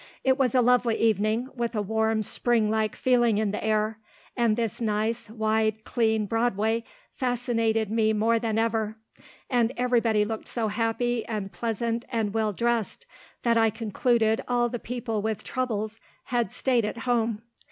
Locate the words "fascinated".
7.13-7.91